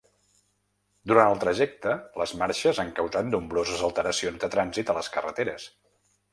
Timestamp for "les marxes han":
2.23-2.91